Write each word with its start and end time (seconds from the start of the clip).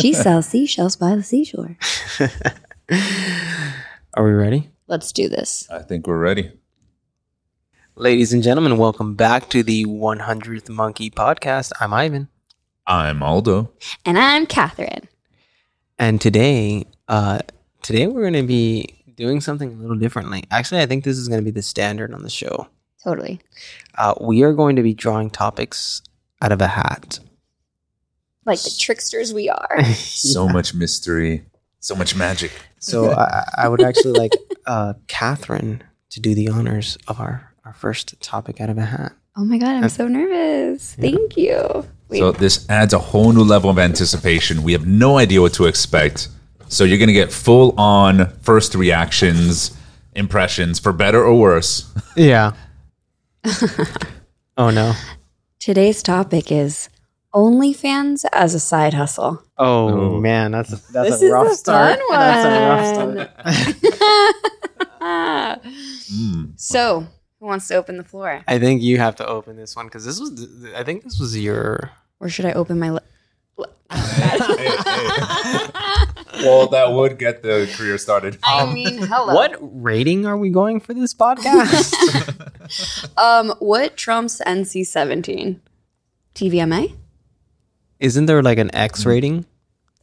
She 0.00 0.14
sells 0.14 0.46
seashells 0.46 0.96
by 0.96 1.14
the 1.14 1.22
seashore. 1.22 1.76
Are 4.14 4.24
we 4.24 4.30
ready? 4.30 4.70
Let's 4.86 5.12
do 5.12 5.28
this. 5.28 5.68
I 5.70 5.80
think 5.80 6.06
we're 6.06 6.18
ready. 6.18 6.52
Ladies 7.96 8.32
and 8.32 8.42
gentlemen, 8.42 8.78
welcome 8.78 9.14
back 9.14 9.50
to 9.50 9.62
the 9.62 9.84
100th 9.84 10.70
Monkey 10.70 11.10
Podcast. 11.10 11.72
I'm 11.80 11.92
Ivan. 11.92 12.28
I'm 12.86 13.22
Aldo. 13.22 13.72
And 14.06 14.18
I'm 14.18 14.46
Catherine. 14.46 15.06
And 15.98 16.18
today, 16.18 16.86
uh, 17.08 17.40
today 17.82 18.06
we're 18.06 18.22
going 18.22 18.32
to 18.32 18.42
be 18.42 19.04
doing 19.16 19.42
something 19.42 19.70
a 19.70 19.76
little 19.76 19.98
differently. 19.98 20.44
Actually, 20.50 20.80
I 20.80 20.86
think 20.86 21.04
this 21.04 21.18
is 21.18 21.28
going 21.28 21.40
to 21.40 21.44
be 21.44 21.50
the 21.50 21.62
standard 21.62 22.14
on 22.14 22.22
the 22.22 22.30
show. 22.30 22.68
Totally. 23.04 23.40
Uh, 23.98 24.14
we 24.18 24.44
are 24.44 24.54
going 24.54 24.76
to 24.76 24.82
be 24.82 24.94
drawing 24.94 25.28
topics 25.28 26.00
out 26.40 26.52
of 26.52 26.62
a 26.62 26.68
hat. 26.68 27.18
Like 28.44 28.62
the 28.62 28.74
tricksters 28.78 29.32
we 29.34 29.48
are. 29.48 29.84
So 29.94 30.48
much 30.48 30.74
mystery, 30.74 31.44
so 31.80 31.94
much 31.94 32.14
magic. 32.14 32.52
So 32.78 33.12
I, 33.12 33.44
I 33.56 33.68
would 33.68 33.82
actually 33.82 34.18
like 34.18 34.32
uh, 34.66 34.94
Catherine 35.06 35.82
to 36.10 36.20
do 36.20 36.34
the 36.34 36.48
honors 36.48 36.96
of 37.08 37.20
our, 37.20 37.52
our 37.64 37.74
first 37.74 38.20
topic 38.20 38.60
out 38.60 38.70
of 38.70 38.78
a 38.78 38.84
hat. 38.84 39.12
Oh 39.36 39.44
my 39.44 39.58
God, 39.58 39.76
I'm 39.76 39.88
so 39.88 40.08
nervous. 40.08 40.94
Thank 40.94 41.36
you. 41.36 41.86
Wait, 42.08 42.18
So 42.18 42.32
this 42.32 42.68
adds 42.68 42.92
a 42.92 42.98
whole 42.98 43.32
new 43.32 43.44
level 43.44 43.70
of 43.70 43.78
anticipation. 43.78 44.62
We 44.62 44.72
have 44.72 44.86
no 44.86 45.18
idea 45.18 45.40
what 45.40 45.54
to 45.54 45.66
expect. 45.66 46.28
So 46.68 46.84
you're 46.84 46.98
gonna 46.98 47.12
get 47.12 47.32
full 47.32 47.78
on 47.78 48.30
first 48.42 48.74
reactions, 48.74 49.76
impressions, 50.14 50.78
for 50.78 50.92
better 50.92 51.22
or 51.24 51.34
worse. 51.34 51.92
Yeah. 52.16 52.52
oh 54.56 54.70
no. 54.70 54.94
today's 55.58 56.02
topic 56.02 56.50
is 56.52 56.88
OnlyFans 57.34 58.24
as 58.32 58.54
a 58.54 58.60
side 58.60 58.94
hustle. 58.94 59.42
Oh 59.56 60.16
Ooh. 60.16 60.20
man, 60.20 60.50
that's 60.52 60.70
that's 60.88 61.10
This 61.10 61.22
a 61.22 61.26
is 61.26 61.32
rough 61.32 61.46
a 61.52 61.54
start. 61.54 61.98
fun 61.98 62.08
That's 62.10 62.44
a 62.46 62.68
rough 62.68 62.86
start. 62.94 63.30
Mm. 65.00 66.52
so, 66.56 67.06
who 67.38 67.46
wants 67.46 67.68
to 67.68 67.74
open 67.76 67.96
the 67.96 68.04
floor? 68.04 68.42
I 68.46 68.58
think 68.58 68.82
you 68.82 68.98
have 68.98 69.16
to 69.16 69.26
open 69.26 69.56
this 69.56 69.74
one 69.76 69.86
because 69.86 70.04
this 70.04 70.18
was. 70.20 70.46
I 70.76 70.82
think 70.84 71.04
this 71.04 71.18
was 71.18 71.38
your. 71.38 71.90
Or 72.18 72.28
should 72.28 72.44
I 72.44 72.52
open 72.52 72.78
my. 72.78 72.90
Li- 72.90 73.00
Well, 76.42 76.68
that 76.68 76.92
would 76.92 77.18
get 77.18 77.42
the 77.42 77.70
career 77.76 77.98
started. 77.98 78.38
I 78.42 78.72
mean, 78.72 78.98
hello. 78.98 79.34
What 79.34 79.56
rating 79.60 80.24
are 80.26 80.36
we 80.38 80.48
going 80.50 80.80
for 80.80 80.94
this 80.94 81.14
podcast? 81.14 81.94
Um, 83.16 83.52
what 83.58 83.96
trumps 83.96 84.40
NC 84.46 84.86
seventeen? 84.86 85.60
TVMA? 86.36 86.94
Isn't 88.00 88.26
there 88.26 88.42
like 88.42 88.58
an 88.58 88.74
X 88.74 89.06
rating? 89.06 89.44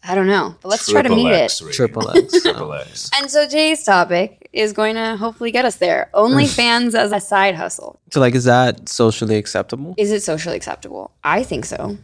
I 0.04 0.16
don't 0.16 0.28
know, 0.28 0.56
but 0.62 0.70
let's 0.70 0.90
try 0.90 1.02
to 1.02 1.10
meet 1.10 1.32
X 1.32 1.60
it. 1.60 1.66
rating. 1.66 1.76
Triple 1.76 2.10
X. 2.12 2.42
Triple 2.42 2.74
X. 2.74 3.10
And 3.20 3.30
so 3.30 3.46
today's 3.46 3.84
topic 3.84 4.48
is 4.54 4.72
going 4.72 4.96
to 4.96 5.18
hopefully 5.18 5.52
get 5.52 5.66
us 5.66 5.78
there. 5.78 6.10
OnlyFans 6.14 6.94
as 6.98 7.12
a 7.12 7.20
side 7.20 7.56
hustle. 7.56 8.00
So 8.12 8.20
like, 8.20 8.36
is 8.36 8.46
that 8.46 8.88
socially 8.88 9.36
acceptable? 9.36 9.96
Is 9.98 10.12
it 10.12 10.22
socially 10.24 10.56
acceptable? 10.56 11.12
I 11.24 11.44
think 11.44 11.66
so. 11.66 11.98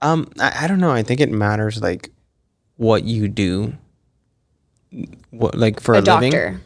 Um, 0.00 0.28
I, 0.40 0.64
I 0.64 0.66
don't 0.66 0.80
know. 0.80 0.90
I 0.90 1.02
think 1.02 1.20
it 1.20 1.30
matters 1.30 1.80
like 1.80 2.10
what 2.76 3.04
you 3.04 3.28
do. 3.28 3.74
What 5.30 5.54
like 5.54 5.80
for 5.80 5.94
a, 5.94 6.00
a 6.00 6.02
living? 6.02 6.32
doctor. 6.32 6.60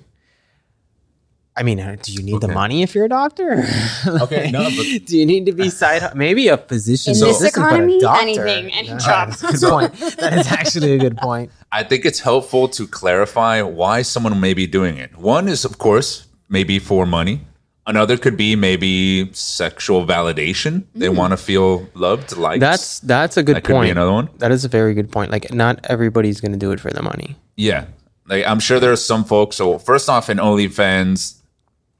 I 1.58 1.62
mean, 1.62 1.80
uh, 1.80 1.96
do 2.02 2.12
you 2.12 2.22
need 2.22 2.40
the 2.42 2.48
money 2.48 2.82
if 2.82 2.94
you're 2.94 3.06
a 3.06 3.08
doctor? 3.08 3.64
Okay, 4.06 4.50
no, 4.50 4.64
but- 4.64 5.06
do 5.06 5.16
you 5.16 5.24
need 5.26 5.46
to 5.46 5.52
be 5.52 5.70
side? 5.82 6.02
hu- 6.02 6.14
Maybe 6.18 6.48
a 6.48 6.58
physician. 6.58 7.14
In 7.14 7.20
this 7.20 7.36
assistant, 7.40 7.64
but 7.64 7.72
a 7.72 7.74
economy, 7.76 8.00
doctor- 8.00 8.22
anything, 8.22 8.72
any 8.72 8.88
Yeah, 8.88 8.98
job. 8.98 9.28
that's 9.30 9.42
a 9.42 9.52
good 9.52 9.70
point. 9.70 9.92
That 10.18 10.38
is 10.38 10.46
actually 10.48 10.92
a 10.92 10.98
good 10.98 11.16
point. 11.16 11.50
I 11.72 11.82
think 11.82 12.04
it's 12.04 12.20
helpful 12.20 12.68
to 12.68 12.86
clarify 12.86 13.62
why 13.62 14.02
someone 14.02 14.38
may 14.40 14.52
be 14.54 14.66
doing 14.66 14.98
it. 14.98 15.16
One 15.16 15.48
is, 15.48 15.64
of 15.64 15.78
course, 15.78 16.26
maybe 16.48 16.78
for 16.78 17.06
money. 17.06 17.40
Another 17.88 18.16
could 18.18 18.36
be 18.36 18.56
maybe 18.56 19.30
sexual 19.32 20.04
validation. 20.04 20.84
They 20.94 21.08
want 21.08 21.30
to 21.30 21.36
feel 21.36 21.88
loved, 21.94 22.36
liked. 22.36 22.60
That's 22.60 22.98
that's 23.00 23.36
a 23.36 23.42
good 23.44 23.56
that 23.56 23.64
could 23.64 23.74
point. 23.76 23.86
be 23.86 23.90
another 23.90 24.12
one. 24.12 24.28
That 24.38 24.50
is 24.50 24.64
a 24.64 24.68
very 24.68 24.92
good 24.92 25.10
point. 25.12 25.30
Like, 25.30 25.52
not 25.54 25.78
everybody's 25.88 26.40
going 26.40 26.50
to 26.52 26.58
do 26.58 26.72
it 26.72 26.80
for 26.80 26.90
the 26.90 27.00
money. 27.02 27.36
Yeah. 27.56 27.84
Like 28.28 28.44
I'm 28.44 28.58
sure 28.58 28.80
there 28.80 28.90
are 28.90 28.96
some 29.12 29.22
folks. 29.24 29.54
So 29.56 29.78
first 29.78 30.08
off, 30.08 30.28
in 30.28 30.38
OnlyFans, 30.38 31.35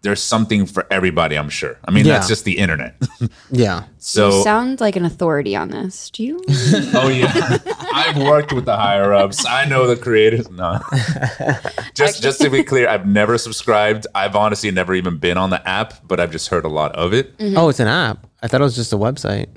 there's 0.02 0.22
something 0.22 0.66
for 0.66 0.86
everybody. 0.90 1.36
I'm 1.36 1.48
sure. 1.48 1.78
I 1.84 1.90
mean, 1.90 2.04
Yeah. 2.06 2.14
that's 2.14 2.28
just 2.28 2.44
the 2.44 2.58
internet. 2.58 2.94
Yeah. 3.50 3.84
So 3.98 4.26
You 4.26 4.32
so 4.32 4.42
sound 4.42 4.80
like 4.80 4.96
an 4.96 5.04
authority 5.04 5.56
on 5.56 5.68
this. 5.70 6.10
Do 6.10 6.22
you? 6.22 6.40
oh 6.94 7.08
yeah, 7.08 7.58
I've 7.94 8.16
worked 8.18 8.52
with 8.52 8.64
the 8.64 8.76
higher 8.76 9.12
ups. 9.14 9.44
I 9.46 9.64
know 9.66 9.86
the 9.86 9.96
creators. 9.96 10.48
No, 10.50 10.78
just 11.94 12.22
just 12.22 12.40
to 12.40 12.50
be 12.50 12.62
clear, 12.62 12.88
I've 12.88 13.06
never 13.06 13.38
subscribed. 13.38 14.06
I've 14.14 14.36
honestly 14.36 14.70
never 14.70 14.94
even 14.94 15.18
been 15.18 15.38
on 15.38 15.50
the 15.50 15.66
app, 15.68 16.06
but 16.06 16.20
I've 16.20 16.30
just 16.30 16.48
heard 16.48 16.64
a 16.64 16.68
lot 16.68 16.92
of 16.94 17.12
it. 17.12 17.36
Mm-hmm. 17.38 17.56
Oh, 17.56 17.68
it's 17.68 17.80
an 17.80 17.88
app. 17.88 18.26
I 18.42 18.48
thought 18.48 18.60
it 18.60 18.64
was 18.64 18.76
just 18.76 18.92
a 18.92 18.96
website. 18.98 19.48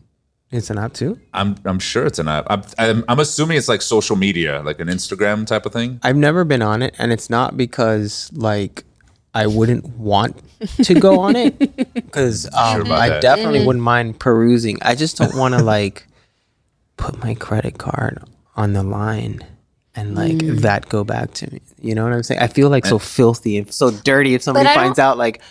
It's 0.52 0.70
an 0.72 0.78
app 0.80 0.94
too. 0.94 1.20
I'm 1.34 1.56
I'm 1.66 1.80
sure 1.80 2.06
it's 2.06 2.18
an 2.20 2.28
app. 2.28 2.46
I'm, 2.50 2.64
I'm 2.80 3.04
I'm 3.08 3.20
assuming 3.20 3.58
it's 3.58 3.70
like 3.70 3.82
social 3.84 4.16
media, 4.16 4.62
like 4.64 4.80
an 4.80 4.88
Instagram 4.88 5.46
type 5.46 5.66
of 5.66 5.74
thing. 5.74 6.00
I've 6.02 6.16
never 6.18 6.44
been 6.44 6.62
on 6.64 6.82
it, 6.82 6.96
and 6.98 7.12
it's 7.12 7.30
not 7.30 7.56
because 7.58 8.32
like 8.34 8.84
I 9.34 9.48
wouldn't 9.48 9.86
want 9.98 10.42
to 10.84 10.94
go 10.94 11.20
on 11.20 11.36
it 11.36 11.60
because 11.94 12.46
um, 12.48 12.82
about 12.82 13.00
I 13.00 13.10
that. 13.10 13.22
definitely 13.22 13.66
wouldn't 13.66 13.84
mind 13.84 14.20
perusing. 14.20 14.78
I 14.82 14.96
just 14.96 15.18
don't 15.18 15.36
want 15.36 15.54
to 15.54 15.64
like 15.64 16.08
put 16.98 17.22
my 17.24 17.36
credit 17.36 17.78
card 17.78 18.24
on 18.56 18.74
the 18.74 18.84
line 18.84 19.42
and 19.96 20.16
like 20.16 20.38
that 20.62 20.90
go 20.90 21.04
back 21.04 21.34
to 21.36 21.52
me. 21.52 21.62
You 21.82 21.96
know 21.96 22.04
what 22.04 22.14
I'm 22.14 22.24
saying? 22.24 22.42
I 22.42 22.48
feel 22.48 22.70
like 22.70 22.86
so 22.86 23.00
filthy 23.00 23.58
and 23.58 23.72
so 23.72 23.92
dirty 23.92 24.34
if 24.36 24.42
somebody 24.42 24.68
finds 24.68 25.00
out 25.00 25.18
like 25.18 25.42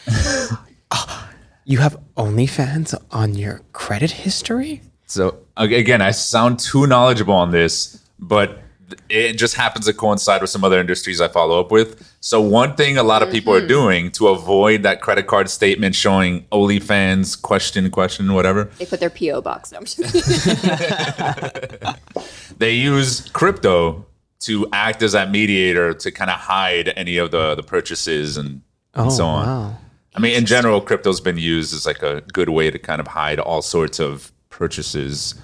"Oh, 0.90 1.28
you 1.64 1.78
have 1.78 1.98
OnlyFans 2.16 2.94
on 3.10 3.34
your 3.34 3.60
credit 3.72 4.10
history. 4.10 4.82
So 5.06 5.38
again, 5.56 6.02
I 6.02 6.10
sound 6.10 6.58
too 6.58 6.86
knowledgeable 6.86 7.34
on 7.34 7.50
this, 7.50 8.02
but 8.18 8.60
it 9.08 9.34
just 9.34 9.54
happens 9.54 9.86
to 9.86 9.92
coincide 9.92 10.40
with 10.40 10.50
some 10.50 10.64
other 10.64 10.78
industries 10.78 11.20
I 11.20 11.28
follow 11.28 11.60
up 11.60 11.70
with. 11.70 12.12
So 12.20 12.40
one 12.40 12.76
thing 12.76 12.98
a 12.98 13.02
lot 13.02 13.22
of 13.22 13.30
people 13.30 13.54
are 13.54 13.58
mm-hmm. 13.58 13.68
doing 13.68 14.10
to 14.12 14.28
avoid 14.28 14.82
that 14.82 15.00
credit 15.00 15.26
card 15.26 15.50
statement 15.50 15.94
showing 15.94 16.44
OnlyFans 16.52 17.40
question 17.40 17.90
question 17.90 18.32
whatever, 18.34 18.64
They 18.78 18.86
put 18.86 19.00
their 19.00 19.10
PO 19.10 19.42
box. 19.42 19.72
No, 19.72 19.78
I'm 19.78 19.84
just 19.84 19.98
they 22.58 22.72
use 22.72 23.28
crypto 23.30 24.06
to 24.40 24.68
act 24.72 25.02
as 25.02 25.12
that 25.12 25.30
mediator 25.30 25.94
to 25.94 26.10
kind 26.10 26.30
of 26.30 26.36
hide 26.36 26.92
any 26.96 27.16
of 27.16 27.30
the 27.30 27.54
the 27.54 27.62
purchases 27.62 28.36
and, 28.36 28.62
and 28.94 29.06
Oh 29.06 29.10
so 29.10 29.26
on. 29.26 29.46
wow. 29.46 29.78
I 30.14 30.20
mean, 30.20 30.36
in 30.36 30.46
general, 30.46 30.80
crypto's 30.80 31.20
been 31.20 31.38
used 31.38 31.72
as 31.72 31.86
like 31.86 32.02
a 32.02 32.22
good 32.32 32.48
way 32.48 32.70
to 32.70 32.78
kind 32.78 33.00
of 33.00 33.06
hide 33.06 33.38
all 33.38 33.62
sorts 33.62 34.00
of 34.00 34.32
purchases. 34.50 35.34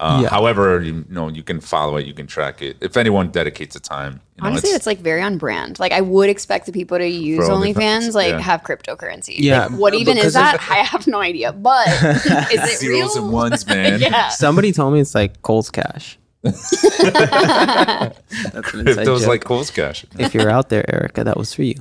Uh, 0.00 0.20
Yeah. 0.22 0.30
However, 0.30 0.80
you, 0.82 1.04
know 1.10 1.28
you 1.28 1.42
can 1.42 1.60
follow 1.60 1.96
it, 1.98 2.06
you 2.06 2.14
can 2.14 2.26
track 2.26 2.62
it. 2.62 2.76
If 2.80 2.96
anyone 2.96 3.30
dedicates 3.30 3.74
the 3.74 3.80
time, 3.80 4.20
you 4.36 4.42
know, 4.42 4.48
Honestly, 4.48 4.70
it's 4.70 4.86
like 4.86 4.98
very 4.98 5.20
on 5.22 5.36
brand. 5.36 5.78
Like 5.78 5.92
I 5.92 6.00
would 6.00 6.30
expect 6.30 6.64
the 6.66 6.72
people 6.72 6.96
to 6.98 7.06
use 7.06 7.46
For 7.46 7.52
OnlyFans, 7.52 7.74
OnlyFans, 7.74 8.14
like 8.14 8.30
yeah. 8.30 8.40
have 8.40 8.62
cryptocurrency. 8.62 9.34
Yeah, 9.38 9.66
Like, 9.66 9.78
what 9.78 9.94
even 9.94 10.14
because 10.14 10.28
is 10.28 10.34
that? 10.34 10.58
I 10.70 10.76
have 10.78 11.06
no 11.06 11.20
idea. 11.20 11.52
But 11.52 11.86
is 12.02 12.24
it 12.26 12.78
zeros 12.78 13.14
real? 13.14 13.24
and 13.24 13.32
ones, 13.32 13.66
man. 13.68 14.00
yeah. 14.00 14.30
Somebody 14.30 14.72
told 14.72 14.94
me 14.94 15.00
it's 15.00 15.14
like 15.14 15.42
Cole's 15.42 15.70
Cash. 15.70 16.18
That's 16.42 16.82
an 16.82 18.10
inside 18.52 18.64
Crypto's 18.72 19.20
joke. 19.20 19.28
like 19.28 19.44
Cole's 19.44 19.70
Cash. 19.70 20.06
if 20.18 20.32
you're 20.34 20.48
out 20.48 20.70
there, 20.70 20.84
Erica, 20.92 21.24
that 21.24 21.36
was 21.36 21.52
for 21.52 21.62
you. 21.62 21.74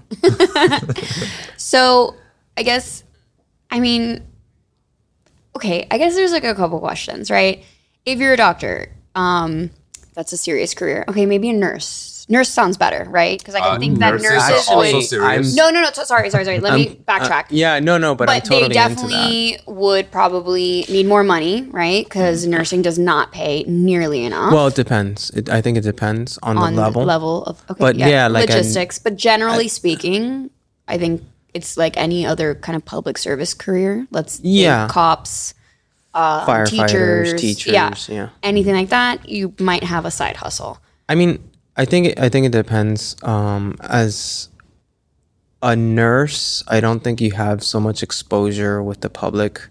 So 1.56 2.16
I 2.58 2.64
guess, 2.64 3.04
I 3.72 3.80
mean, 3.80 4.28
okay, 5.56 5.88
I 5.90 5.98
guess 5.98 6.16
there's 6.16 6.32
like 6.34 6.44
a 6.44 6.56
couple 6.56 6.80
questions, 6.80 7.32
right? 7.32 7.64
If 8.12 8.20
you're 8.20 8.34
a 8.34 8.38
doctor, 8.38 8.90
um, 9.16 9.70
that's 10.14 10.34
a 10.34 10.38
serious 10.38 10.74
career. 10.74 11.06
Okay, 11.08 11.26
maybe 11.26 11.50
a 11.50 11.54
nurse. 11.54 12.26
Nurse 12.32 12.50
sounds 12.50 12.78
better, 12.78 13.08
right? 13.10 13.40
Because 13.40 13.56
I 13.56 13.60
can 13.60 13.76
Uh, 13.78 13.80
think 13.80 14.00
that 14.00 14.12
nurses 14.14 14.30
nurses 14.30 14.68
are 14.70 14.76
also 14.76 14.98
would. 14.98 15.04
Serious. 15.04 15.56
No, 15.56 15.72
no, 15.72 15.82
no. 15.82 15.90
t- 15.90 16.06
sorry, 16.06 16.30
sorry, 16.30 16.46
sorry. 16.46 16.60
Let 16.60 16.76
me 16.76 16.90
Um, 16.90 16.96
backtrack. 17.08 17.46
uh, 17.46 17.48
yeah, 17.50 17.80
no, 17.80 17.98
no, 17.98 18.14
but, 18.14 18.30
I'm 18.30 18.38
but 18.38 18.46
totally 18.46 18.60
they 18.60 18.66
into 18.66 18.76
that. 18.76 18.90
definitely 19.10 19.60
would 19.66 20.12
probably 20.12 20.86
need 20.90 21.08
more 21.08 21.24
money, 21.24 21.68
right? 21.72 22.04
Because 22.04 22.46
nursing 22.46 22.84
does 22.84 23.00
not 23.00 23.32
pay 23.32 23.64
nearly 23.68 24.26
enough 24.26 24.54
Well, 24.54 24.68
it 24.68 24.76
depends. 24.76 25.32
It, 25.32 25.50
I 25.50 25.62
think 25.62 25.76
it 25.78 25.82
depends 25.82 26.38
on, 26.44 26.58
on 26.60 26.76
the 26.76 26.82
level. 26.82 27.04
level 27.04 27.44
of 27.46 27.64
okay, 27.72 27.80
But 27.80 27.96
yeah, 27.96 28.08
yeah, 28.10 28.28
like 28.28 28.50
an- 28.52 28.58
logistics. 28.58 29.00
but 29.00 29.16
generally 29.16 29.68
speaking, 29.68 30.52
I 30.88 31.00
think 31.00 31.24
it's 31.56 31.78
like 31.78 31.98
any 31.98 32.28
other 32.28 32.54
kind 32.54 32.76
of 32.76 32.86
public 32.86 33.18
service 33.18 33.56
career. 33.56 34.06
Let's 34.12 34.36
think 34.36 34.46
Yeah. 34.54 34.88
cops, 34.88 35.56
uh, 36.20 36.46
Firefighters, 36.46 37.32
teachers, 37.32 37.42
teachers, 37.42 37.74
yeah, 37.74 38.16
yeah. 38.16 38.30
anything 38.44 38.76
like 38.76 38.90
that. 38.90 39.28
You 39.28 39.54
might 39.60 39.84
have 39.84 40.06
a 40.06 40.12
side 40.12 40.36
hustle. 40.36 40.80
I 41.08 41.16
mean, 41.16 41.40
I 41.78 41.86
think 41.86 42.08
it, 42.08 42.20
I 42.20 42.30
think 42.30 42.46
it 42.46 42.52
depends. 42.52 43.16
Um, 43.24 43.78
as 43.82 44.50
a 45.62 45.76
nurse, 45.76 46.64
I 46.68 46.82
don't 46.82 47.02
think 47.04 47.22
you 47.22 47.32
have 47.32 47.64
so 47.64 47.80
much 47.80 48.04
exposure 48.04 48.84
with 48.84 49.02
the 49.02 49.10
public 49.10 49.62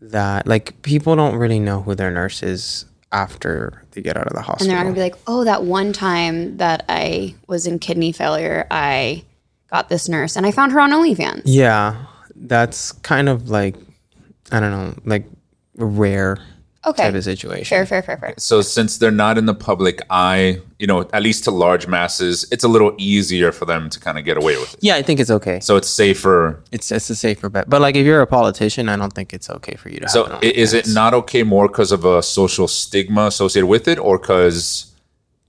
that 0.00 0.46
like 0.46 0.80
people 0.82 1.16
don't 1.16 1.36
really 1.36 1.58
know 1.58 1.82
who 1.82 1.94
their 1.94 2.10
nurse 2.10 2.42
is 2.42 2.84
after 3.10 3.84
they 3.92 4.02
get 4.02 4.16
out 4.16 4.26
of 4.26 4.34
the 4.34 4.42
hospital. 4.42 4.70
And 4.70 4.76
they're 4.76 4.84
gonna 4.84 4.94
be 4.94 5.00
like, 5.00 5.16
oh, 5.26 5.44
that 5.44 5.64
one 5.64 5.92
time 5.92 6.56
that 6.58 6.84
I 6.88 7.34
was 7.48 7.66
in 7.66 7.78
kidney 7.78 8.12
failure, 8.12 8.66
I 8.70 9.24
got 9.70 9.88
this 9.88 10.08
nurse 10.08 10.36
and 10.36 10.46
I 10.46 10.52
found 10.52 10.72
her 10.72 10.80
on 10.80 10.90
OnlyFans. 10.90 11.42
yeah, 11.44 12.06
that's 12.36 12.92
kind 12.92 13.28
of 13.28 13.50
like 13.50 13.76
I 14.52 14.60
don't 14.60 14.70
know, 14.70 14.94
like 15.04 15.26
rare 15.76 16.38
Okay. 16.86 17.04
type 17.04 17.14
of 17.14 17.24
situation. 17.24 17.64
Fair, 17.64 17.86
fair, 17.86 18.02
fair, 18.02 18.18
fair. 18.18 18.34
So 18.36 18.60
since 18.60 18.98
they're 18.98 19.10
not 19.10 19.38
in 19.38 19.46
the 19.46 19.54
public 19.54 20.02
eye, 20.10 20.60
you 20.78 20.86
know, 20.86 21.08
at 21.14 21.22
least 21.22 21.44
to 21.44 21.50
large 21.50 21.86
masses, 21.86 22.46
it's 22.52 22.62
a 22.62 22.68
little 22.68 22.94
easier 22.98 23.52
for 23.52 23.64
them 23.64 23.88
to 23.88 23.98
kind 23.98 24.18
of 24.18 24.24
get 24.26 24.36
away 24.36 24.58
with 24.58 24.74
it. 24.74 24.80
Yeah, 24.82 24.96
I 24.96 25.02
think 25.02 25.18
it's 25.18 25.30
okay. 25.30 25.60
So 25.60 25.76
it's 25.76 25.88
safer. 25.88 26.60
It's 26.72 26.92
it's 26.92 27.08
a 27.08 27.16
safer 27.16 27.48
bet. 27.48 27.70
But 27.70 27.80
like 27.80 27.96
if 27.96 28.04
you're 28.04 28.20
a 28.20 28.26
politician, 28.26 28.90
I 28.90 28.96
don't 28.96 29.14
think 29.14 29.32
it's 29.32 29.48
okay 29.48 29.76
for 29.76 29.88
you 29.88 29.98
to 30.00 30.08
So 30.10 30.24
have. 30.24 30.32
an 30.34 30.38
i- 30.42 30.52
is 30.64 30.74
it 30.74 30.86
not 30.88 31.14
okay 31.14 31.42
more 31.42 31.68
because 31.68 31.90
of 31.90 32.04
a 32.04 32.22
social 32.22 32.68
stigma 32.68 33.26
associated 33.26 33.66
with 33.66 33.88
it, 33.88 33.98
or 33.98 34.18
because 34.18 34.92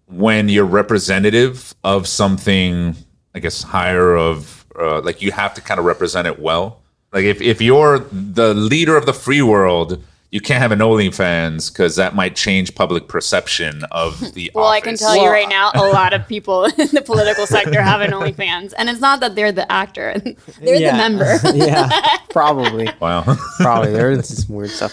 when 0.07 0.47
you're 0.47 0.63
representative 0.65 1.75
of 1.83 2.07
something, 2.07 2.95
I 3.35 3.39
guess 3.39 3.61
higher 3.63 4.15
of 4.15 4.65
uh, 4.79 5.01
like 5.01 5.21
you 5.21 5.31
have 5.33 5.53
to 5.55 5.61
kind 5.61 5.79
of 5.79 5.85
represent 5.85 6.27
it 6.27 6.39
well. 6.39 6.79
Like 7.11 7.25
if 7.25 7.41
if 7.41 7.61
you're 7.61 7.99
the 8.11 8.53
leader 8.53 8.95
of 8.95 9.05
the 9.05 9.13
free 9.13 9.41
world. 9.41 10.01
You 10.35 10.41
can't 10.41 10.61
have 10.61 10.73
an 10.73 10.79
OnlyFans 10.79 11.71
because 11.71 11.95
that 11.95 12.13
might 12.13 12.35
change 12.35 12.75
public 12.75 13.07
perception 13.07 13.85
of 13.91 14.19
the 14.33 14.51
Well, 14.53 14.67
I 14.67 14.81
can 14.81 14.89
office. 14.89 14.99
tell 14.99 15.15
you 15.15 15.29
right 15.29 15.47
now, 15.47 15.71
a 15.73 15.87
lot 15.87 16.11
of 16.11 16.27
people 16.33 16.65
in 16.65 16.89
the 16.91 17.01
political 17.01 17.47
sector 17.47 17.81
have 17.81 18.01
an 18.01 18.11
OnlyFans, 18.11 18.73
and 18.77 18.89
it's 18.89 18.99
not 18.99 19.21
that 19.21 19.35
they're 19.35 19.53
the 19.53 19.71
actor; 19.71 20.13
they're 20.59 20.91
the 20.91 20.97
member. 20.97 21.39
yeah, 21.53 21.89
probably. 22.31 22.89
Wow. 22.99 23.23
Probably 23.61 23.93
there's 23.93 24.27
some 24.45 24.53
weird 24.53 24.71
stuff. 24.71 24.91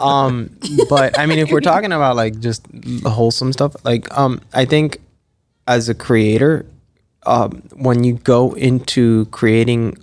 Um, 0.00 0.50
but 0.88 1.16
I 1.16 1.26
mean, 1.26 1.38
if 1.38 1.52
we're 1.52 1.60
talking 1.60 1.92
about 1.92 2.16
like 2.16 2.40
just 2.40 2.66
wholesome 3.04 3.52
stuff, 3.52 3.76
like 3.84 4.10
um, 4.18 4.40
I 4.52 4.64
think 4.64 4.98
as 5.68 5.88
a 5.88 5.94
creator, 5.94 6.66
um, 7.24 7.62
when 7.76 8.02
you 8.02 8.14
go 8.14 8.52
into 8.54 9.26
creating 9.26 9.96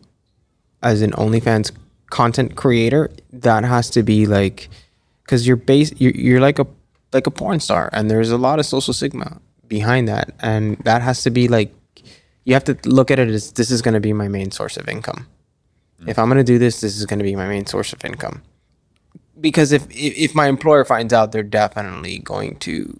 as 0.81 1.01
an 1.01 1.11
OnlyFans 1.11 1.73
content 2.09 2.55
creator, 2.55 3.09
that 3.31 3.63
has 3.63 3.89
to 3.91 4.03
be 4.03 4.25
like 4.25 4.69
because 5.23 5.45
you're 5.45 5.55
base 5.55 5.93
you're, 5.97 6.13
you're 6.13 6.39
like 6.39 6.59
a 6.59 6.67
like 7.13 7.27
a 7.27 7.31
porn 7.31 7.59
star, 7.59 7.89
and 7.93 8.09
there's 8.09 8.31
a 8.31 8.37
lot 8.37 8.59
of 8.59 8.65
social 8.65 8.93
stigma 8.93 9.39
behind 9.67 10.07
that, 10.07 10.31
and 10.39 10.77
that 10.79 11.01
has 11.01 11.23
to 11.23 11.29
be 11.29 11.47
like 11.47 11.73
you 12.45 12.53
have 12.53 12.63
to 12.63 12.77
look 12.85 13.11
at 13.11 13.19
it 13.19 13.29
as 13.29 13.51
this 13.53 13.69
is 13.69 13.81
going 13.81 13.93
to 13.93 13.99
be 13.99 14.13
my 14.13 14.27
main 14.27 14.51
source 14.51 14.77
of 14.77 14.87
income. 14.89 15.27
If 16.07 16.17
I'm 16.17 16.29
going 16.29 16.37
to 16.37 16.43
do 16.43 16.57
this, 16.57 16.81
this 16.81 16.97
is 16.97 17.05
going 17.05 17.19
to 17.19 17.25
be 17.25 17.35
my 17.35 17.47
main 17.47 17.65
source 17.65 17.91
of 17.91 18.03
income. 18.05 18.41
Because 19.39 19.71
if 19.71 19.85
if 19.91 20.33
my 20.33 20.47
employer 20.47 20.85
finds 20.85 21.13
out, 21.13 21.31
they're 21.31 21.43
definitely 21.43 22.19
going 22.19 22.55
to 22.59 22.99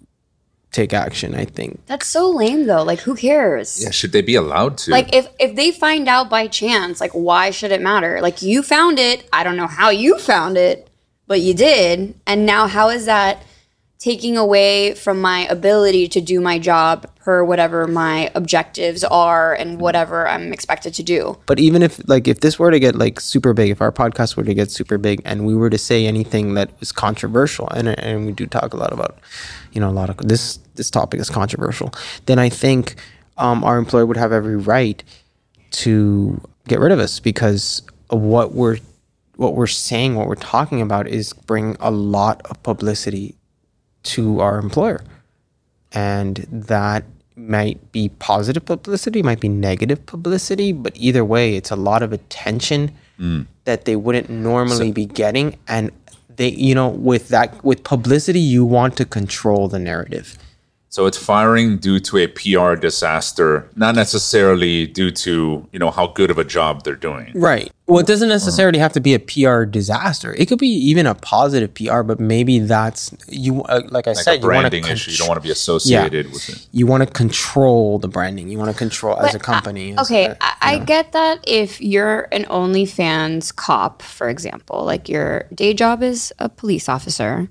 take 0.72 0.92
action. 0.92 1.34
I 1.34 1.44
think. 1.44 1.84
That's 1.86 2.06
so 2.06 2.30
lame, 2.30 2.66
though. 2.66 2.82
Like, 2.82 3.00
who 3.00 3.14
cares? 3.14 3.82
yeah, 3.82 3.90
should 3.90 4.12
they 4.12 4.22
be 4.22 4.34
allowed 4.34 4.78
to? 4.78 4.90
Like, 4.90 5.14
if 5.14 5.28
if 5.38 5.56
they 5.56 5.70
find 5.70 6.08
out 6.08 6.30
by 6.30 6.46
chance, 6.46 7.00
like, 7.00 7.12
why 7.12 7.50
should 7.50 7.72
it 7.72 7.80
matter? 7.80 8.20
Like, 8.20 8.42
you 8.42 8.62
found 8.62 8.98
it. 8.98 9.28
I 9.32 9.44
don't 9.44 9.56
know 9.56 9.66
how 9.66 9.90
you 9.90 10.18
found 10.18 10.56
it, 10.56 10.88
but 11.26 11.40
you 11.40 11.54
did. 11.54 12.14
And 12.26 12.46
now, 12.46 12.66
how 12.66 12.88
is 12.88 13.06
that 13.06 13.42
taking 13.98 14.34
away 14.34 14.94
from 14.94 15.20
my 15.20 15.46
ability 15.48 16.08
to 16.08 16.22
do 16.22 16.40
my 16.40 16.58
job 16.58 17.06
per 17.16 17.44
whatever 17.44 17.86
my 17.86 18.30
objectives 18.34 19.04
are 19.04 19.52
and 19.52 19.78
whatever 19.78 20.26
I'm 20.26 20.54
expected 20.54 20.94
to 20.94 21.02
do? 21.02 21.38
But 21.44 21.60
even 21.60 21.82
if 21.82 22.00
like 22.08 22.26
if 22.26 22.40
this 22.40 22.58
were 22.58 22.70
to 22.70 22.80
get 22.80 22.94
like 22.96 23.20
super 23.20 23.52
big, 23.52 23.70
if 23.70 23.82
our 23.82 23.92
podcast 23.92 24.36
were 24.36 24.44
to 24.44 24.54
get 24.54 24.70
super 24.70 24.96
big, 24.96 25.20
and 25.26 25.44
we 25.44 25.54
were 25.54 25.68
to 25.68 25.78
say 25.78 26.06
anything 26.06 26.54
that 26.54 26.70
was 26.80 26.92
controversial, 26.92 27.68
and 27.68 27.88
and 27.88 28.26
we 28.26 28.32
do 28.32 28.46
talk 28.46 28.72
a 28.72 28.76
lot 28.76 28.92
about, 28.92 29.18
you 29.72 29.80
know, 29.80 29.88
a 29.88 29.92
lot 29.92 30.10
of 30.10 30.16
this 30.18 30.58
this 30.74 30.90
topic 30.90 31.20
is 31.20 31.30
controversial, 31.30 31.92
then 32.26 32.38
I 32.38 32.48
think 32.48 32.96
um, 33.38 33.64
our 33.64 33.78
employer 33.78 34.06
would 34.06 34.16
have 34.16 34.32
every 34.32 34.56
right 34.56 35.02
to 35.70 36.40
get 36.68 36.80
rid 36.80 36.92
of 36.92 36.98
us 36.98 37.20
because 37.20 37.82
what 38.08 38.52
we're 38.52 38.78
what 39.36 39.54
we're 39.54 39.66
saying, 39.66 40.16
what 40.16 40.26
we're 40.26 40.34
talking 40.34 40.82
about, 40.82 41.08
is 41.08 41.32
bring 41.32 41.76
a 41.80 41.90
lot 41.90 42.42
of 42.50 42.62
publicity 42.62 43.34
to 44.02 44.40
our 44.40 44.58
employer. 44.58 45.02
And 45.92 46.46
that 46.50 47.04
might 47.36 47.90
be 47.90 48.10
positive 48.10 48.64
publicity, 48.66 49.22
might 49.22 49.40
be 49.40 49.48
negative 49.48 50.04
publicity, 50.04 50.72
but 50.72 50.92
either 50.96 51.24
way, 51.24 51.56
it's 51.56 51.70
a 51.70 51.76
lot 51.76 52.02
of 52.02 52.12
attention 52.12 52.92
that 53.64 53.84
they 53.84 53.96
wouldn't 53.96 54.30
normally 54.30 54.92
be 54.92 55.04
getting, 55.06 55.58
and 55.68 55.90
they, 56.40 56.48
you 56.48 56.74
know, 56.74 56.88
with 56.88 57.28
that, 57.28 57.62
with 57.62 57.84
publicity, 57.84 58.40
you 58.40 58.64
want 58.64 58.96
to 58.96 59.04
control 59.04 59.68
the 59.68 59.78
narrative. 59.78 60.38
So 60.92 61.06
it's 61.06 61.16
firing 61.16 61.76
due 61.78 62.00
to 62.00 62.18
a 62.18 62.26
PR 62.26 62.74
disaster, 62.74 63.70
not 63.76 63.94
necessarily 63.94 64.88
due 64.88 65.12
to 65.12 65.64
you 65.72 65.78
know 65.78 65.92
how 65.92 66.08
good 66.08 66.32
of 66.32 66.38
a 66.38 66.44
job 66.44 66.82
they're 66.82 66.96
doing. 66.96 67.30
Right. 67.34 67.70
Well, 67.86 67.98
it 68.00 68.06
doesn't 68.06 68.28
necessarily 68.28 68.78
have 68.80 68.92
to 68.94 69.00
be 69.00 69.14
a 69.14 69.18
PR 69.20 69.64
disaster. 69.64 70.34
It 70.36 70.46
could 70.46 70.58
be 70.58 70.68
even 70.68 71.06
a 71.06 71.14
positive 71.14 71.74
PR, 71.74 72.02
but 72.02 72.18
maybe 72.20 72.58
that's 72.58 73.12
you. 73.28 73.62
Uh, 73.62 73.82
like 73.90 74.08
I 74.08 74.10
Like 74.12 74.24
said, 74.24 74.32
a 74.32 74.34
you 74.38 74.42
want 74.48 74.60
branding 74.62 74.84
to 74.84 74.92
issue. 74.92 75.12
You 75.12 75.16
don't 75.18 75.28
want 75.28 75.40
to 75.40 75.46
be 75.46 75.52
associated 75.52 76.32
with 76.32 76.48
it. 76.48 76.66
You 76.72 76.86
want 76.86 77.04
to 77.06 77.12
control 77.12 77.98
the 78.00 78.08
branding. 78.08 78.48
You 78.48 78.58
want 78.58 78.70
to 78.72 78.76
control 78.76 79.16
as 79.20 79.34
a 79.34 79.38
company. 79.40 79.92
as 79.92 80.06
Okay, 80.08 80.26
a- 80.26 80.36
I, 80.40 80.54
I 80.60 80.78
get 80.78 81.12
that 81.12 81.44
if 81.46 81.80
you're 81.80 82.28
an 82.32 82.44
OnlyFans 82.44 83.54
cop, 83.54 84.02
for 84.02 84.28
example, 84.28 84.84
like 84.84 85.08
your 85.08 85.44
day 85.54 85.72
job 85.74 86.02
is 86.02 86.32
a 86.40 86.48
police 86.48 86.88
officer, 86.88 87.48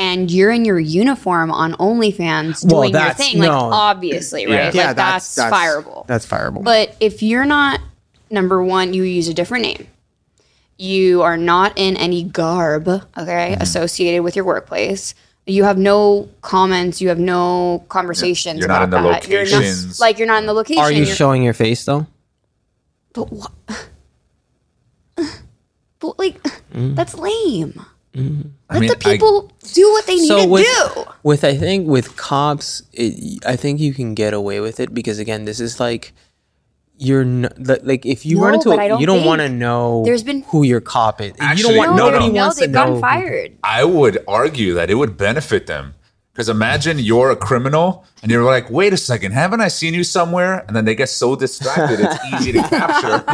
and 0.00 0.30
you're 0.30 0.50
in 0.50 0.64
your 0.64 0.80
uniform 0.80 1.50
on 1.52 1.74
OnlyFans 1.74 2.64
Well, 2.64 2.82
doing 2.82 2.90
your 2.92 3.00
that's- 3.00 3.16
thing, 3.18 3.38
like 3.38 3.48
no. 3.50 3.58
obviously, 3.58 4.46
right? 4.46 4.74
Yeah. 4.74 4.88
Like 4.88 4.96
that's, 4.96 5.36
fireable. 5.36 6.06
That's 6.06 6.26
fireable. 6.26 6.64
But 6.64 6.96
if 7.00 7.22
you're 7.22 7.44
not, 7.44 7.80
number 8.30 8.62
one, 8.62 8.94
you 8.94 9.02
use 9.02 9.28
a 9.28 9.34
different 9.34 9.64
name. 9.66 9.86
You 10.78 11.20
are 11.22 11.36
not 11.36 11.74
in 11.76 11.96
any 11.98 12.24
garb, 12.24 12.88
okay, 12.88 13.02
Mm-hmm. 13.52 13.60
associated 13.62 14.22
with 14.22 14.34
your 14.34 14.46
workplace. 14.46 15.14
You 15.46 15.64
have 15.64 15.76
no 15.76 16.28
comments. 16.42 17.00
You 17.02 17.08
have 17.10 17.18
no 17.18 17.84
conversations. 17.88 18.58
You're 18.60 18.68
not 18.68 18.82
about 18.84 18.98
in 18.98 19.02
the 19.04 19.10
that. 19.10 19.28
You're 19.28 19.44
not- 19.44 19.52
locations. 19.52 20.00
like 20.00 20.18
you're 20.18 20.26
not 20.28 20.38
in 20.38 20.46
the 20.46 20.52
location. 20.54 20.82
Are 20.82 20.90
you 20.90 21.02
You're- 21.04 21.14
showing 21.14 21.42
your 21.42 21.52
face 21.54 21.84
though? 21.84 22.06
but 23.12 23.30
what? 23.30 23.52
But 26.00 26.18
like, 26.18 26.40
that's 26.72 27.14
lame. 27.14 27.84
Let 28.12 28.24
I 28.68 28.78
mean, 28.80 28.88
the 28.88 28.96
I- 28.96 29.12
people 29.16 29.52
do 29.72 29.90
what 29.92 30.06
they 30.06 30.16
need 30.16 30.28
to 30.28 30.46
with, 30.48 30.64
do. 30.94 31.04
with 31.22 31.44
I 31.44 31.56
think 31.56 31.86
with 31.86 32.16
cops, 32.16 32.82
it, 32.92 33.44
I 33.46 33.54
think 33.56 33.78
you 33.80 33.94
can 33.94 34.14
get 34.14 34.34
away 34.34 34.58
with 34.60 34.80
it 34.80 34.92
because 34.92 35.18
again, 35.18 35.44
this 35.44 35.60
is 35.60 35.78
like 35.78 36.12
you're 36.98 37.22
n- 37.22 37.48
like 37.82 38.04
if 38.04 38.26
you 38.26 38.42
run 38.42 38.54
into 38.54 38.68
but 38.70 38.78
a, 38.78 38.82
I 38.82 38.88
don't 38.88 39.00
you 39.00 39.06
don't 39.06 39.24
want 39.24 39.40
to 39.42 39.48
know 39.48 40.02
there's 40.04 40.22
been- 40.24 40.42
who 40.48 40.64
your 40.64 40.80
cop 40.80 41.20
is. 41.20 41.32
you 41.56 41.62
don't 41.62 41.76
want 41.76 41.96
no, 41.96 42.06
nobody 42.10 42.26
no. 42.26 42.32
no, 42.32 42.40
wants 42.42 42.56
to 42.56 42.62
they've 42.62 42.70
know. 42.70 42.84
gotten 42.86 43.00
fired. 43.00 43.56
I 43.62 43.84
would 43.84 44.18
argue 44.26 44.74
that 44.74 44.90
it 44.90 44.94
would 44.96 45.16
benefit 45.16 45.66
them. 45.66 45.94
Because 46.32 46.48
imagine 46.48 46.98
you're 46.98 47.30
a 47.30 47.36
criminal 47.36 48.04
and 48.22 48.30
you're 48.30 48.44
like, 48.44 48.70
wait 48.70 48.92
a 48.92 48.96
second, 48.96 49.32
haven't 49.32 49.60
I 49.60 49.68
seen 49.68 49.94
you 49.94 50.04
somewhere? 50.04 50.64
And 50.66 50.76
then 50.76 50.84
they 50.84 50.94
get 50.94 51.08
so 51.08 51.34
distracted, 51.34 51.98
it's 52.00 52.24
easy 52.34 52.52
to 52.52 52.62
capture. 52.62 53.24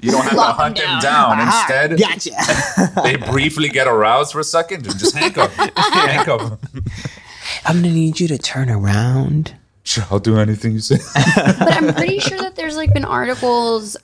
you 0.00 0.10
don't 0.12 0.22
have 0.22 0.32
to 0.34 0.40
hunt 0.40 0.76
them 0.76 0.86
them 0.86 1.00
down. 1.00 1.38
down. 1.38 1.46
Instead, 1.46 1.98
Gotcha. 1.98 3.02
they 3.02 3.16
briefly 3.16 3.68
get 3.68 3.86
aroused 3.88 4.32
for 4.32 4.40
a 4.40 4.44
second 4.44 4.86
and 4.86 4.98
just 4.98 5.16
handcuff, 5.16 5.52
handcuff. 5.54 6.58
I'm 7.66 7.82
gonna 7.82 7.92
need 7.92 8.20
you 8.20 8.28
to 8.28 8.38
turn 8.38 8.70
around. 8.70 9.56
Sure, 9.82 10.04
I'll 10.10 10.20
do 10.20 10.38
anything 10.38 10.72
you 10.72 10.80
say. 10.80 10.98
But 11.34 11.72
I'm 11.72 11.92
pretty 11.94 12.20
sure 12.20 12.38
that 12.38 12.54
there's 12.54 12.76
like 12.76 12.92
been 12.94 13.04
articles 13.04 13.96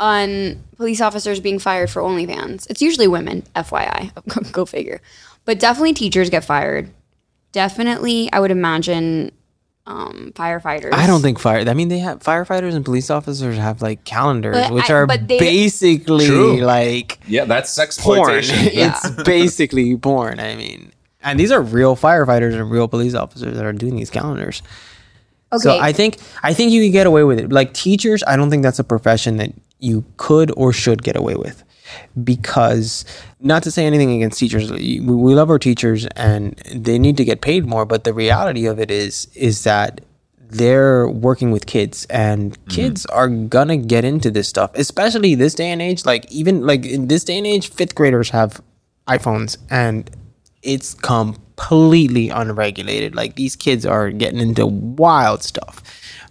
on 0.00 0.62
police 0.76 1.00
officers 1.00 1.40
being 1.40 1.58
fired 1.58 1.90
for 1.90 2.00
OnlyFans. 2.00 2.68
It's 2.70 2.80
usually 2.80 3.08
women, 3.08 3.42
FYI. 3.54 4.52
Go 4.52 4.64
figure. 4.64 5.00
But 5.44 5.58
definitely 5.58 5.92
teachers 5.92 6.30
get 6.30 6.44
fired. 6.44 6.90
Definitely, 7.52 8.30
I 8.32 8.40
would 8.40 8.50
imagine 8.50 9.32
um, 9.86 10.32
firefighters. 10.36 10.92
I 10.92 11.06
don't 11.06 11.22
think 11.22 11.38
fire. 11.38 11.66
I 11.68 11.72
mean, 11.74 11.88
they 11.88 11.98
have 12.00 12.20
firefighters 12.20 12.74
and 12.74 12.84
police 12.84 13.08
officers 13.10 13.56
have 13.56 13.80
like 13.80 14.04
calendars, 14.04 14.54
But 14.56 14.72
which 14.72 14.90
I- 14.90 14.94
are 14.94 15.06
but 15.06 15.26
they- 15.28 15.38
basically 15.38 16.26
True. 16.26 16.60
like 16.60 17.18
yeah, 17.26 17.44
that's 17.46 17.70
sex 17.70 17.98
porn. 17.98 18.18
sexploitation. 18.42 18.70
it's 18.72 19.22
basically 19.22 19.96
porn. 19.96 20.40
I 20.40 20.56
mean, 20.56 20.92
and 21.22 21.40
these 21.40 21.50
are 21.50 21.62
real 21.62 21.96
firefighters 21.96 22.54
and 22.54 22.70
real 22.70 22.86
police 22.88 23.14
officers 23.14 23.56
that 23.56 23.64
are 23.64 23.72
doing 23.72 23.96
these 23.96 24.10
calendars. 24.10 24.62
Okay. 25.50 25.62
So 25.62 25.78
I 25.78 25.92
think 25.92 26.18
I 26.42 26.52
think 26.52 26.70
you 26.72 26.82
can 26.82 26.92
get 26.92 27.06
away 27.06 27.24
with 27.24 27.38
it. 27.40 27.50
Like 27.50 27.72
teachers, 27.72 28.22
I 28.26 28.36
don't 28.36 28.50
think 28.50 28.62
that's 28.62 28.78
a 28.78 28.84
profession 28.84 29.38
that 29.38 29.52
you 29.78 30.04
could 30.18 30.52
or 30.56 30.72
should 30.74 31.02
get 31.02 31.16
away 31.16 31.34
with. 31.36 31.64
Because 32.22 33.04
not 33.40 33.62
to 33.62 33.70
say 33.70 33.86
anything 33.86 34.10
against 34.12 34.38
teachers, 34.38 34.70
we, 34.70 35.00
we 35.00 35.34
love 35.34 35.50
our 35.50 35.58
teachers 35.58 36.06
and 36.16 36.56
they 36.74 36.98
need 36.98 37.16
to 37.16 37.24
get 37.24 37.40
paid 37.40 37.66
more. 37.66 37.84
But 37.84 38.04
the 38.04 38.12
reality 38.12 38.66
of 38.66 38.78
it 38.78 38.90
is 38.90 39.28
is 39.34 39.64
that 39.64 40.00
they're 40.50 41.08
working 41.08 41.50
with 41.50 41.66
kids 41.66 42.06
and 42.06 42.56
kids 42.68 43.04
are 43.06 43.28
gonna 43.28 43.76
get 43.76 44.04
into 44.04 44.30
this 44.30 44.48
stuff, 44.48 44.70
especially 44.74 45.34
this 45.34 45.54
day 45.54 45.70
and 45.70 45.82
age. 45.82 46.06
Like 46.06 46.30
even 46.32 46.66
like 46.66 46.86
in 46.86 47.08
this 47.08 47.24
day 47.24 47.38
and 47.38 47.46
age, 47.46 47.70
fifth 47.70 47.94
graders 47.94 48.30
have 48.30 48.60
iPhones 49.06 49.58
and 49.70 50.10
it's 50.62 50.94
completely 50.94 52.30
unregulated. 52.30 53.14
Like 53.14 53.36
these 53.36 53.56
kids 53.56 53.84
are 53.84 54.10
getting 54.10 54.40
into 54.40 54.66
wild 54.66 55.42
stuff. 55.42 55.82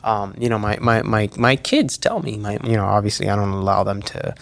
Um, 0.03 0.35
you 0.37 0.49
know, 0.49 0.57
my, 0.59 0.77
my 0.79 1.01
my 1.01 1.29
my 1.37 1.55
kids 1.55 1.97
tell 1.97 2.21
me, 2.21 2.37
my 2.37 2.59
you 2.63 2.75
know, 2.75 2.85
obviously 2.85 3.29
I 3.29 3.35
don't 3.35 3.49
allow 3.49 3.83
them 3.83 4.01
to 4.03 4.35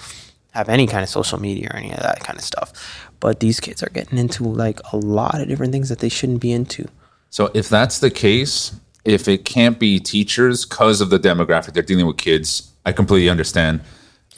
have 0.56 0.70
any 0.70 0.88
kind 0.88 1.04
of 1.04 1.10
social 1.10 1.40
media 1.40 1.70
or 1.72 1.76
any 1.76 1.92
of 1.92 2.00
that 2.00 2.22
kind 2.22 2.40
of 2.40 2.44
stuff. 2.46 2.72
But 3.20 3.40
these 3.42 3.60
kids 3.60 3.84
are 3.84 3.90
getting 3.90 4.18
into 4.18 4.44
like 4.46 4.80
a 4.94 4.98
lot 4.98 5.40
of 5.42 5.48
different 5.48 5.74
things 5.74 5.90
that 5.90 6.00
they 6.00 6.10
shouldn't 6.10 6.42
be 6.42 6.52
into. 6.52 6.88
So 7.30 7.52
if 7.54 7.68
that's 7.70 8.00
the 8.00 8.10
case, 8.10 8.74
if 9.04 9.28
it 9.28 9.46
can't 9.46 9.78
be 9.78 10.00
teachers 10.00 10.66
because 10.66 11.02
of 11.02 11.10
the 11.10 11.20
demographic 11.20 11.74
they're 11.74 11.84
dealing 11.84 12.08
with 12.08 12.18
kids, 12.18 12.72
I 12.86 12.92
completely 12.94 13.30
understand. 13.30 13.82